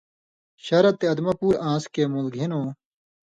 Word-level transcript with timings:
شرطہ 0.65 0.91
تے 0.99 1.05
ادمہ 1.11 1.33
پُور 1.39 1.55
آن٘س 1.69 1.83
کھیں 1.93 2.09
مول 2.11 2.27
گھِنؤں 2.35 2.67